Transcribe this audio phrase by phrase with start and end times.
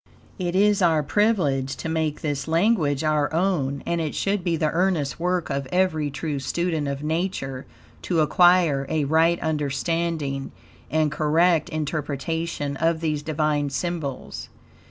[0.39, 4.71] It is our privilege to make this language our own, and it should be the
[4.71, 7.67] earnest work of every true student of Nature
[8.01, 10.53] to acquire a right understanding
[10.89, 14.49] and correct interpretation of these Divine symbols.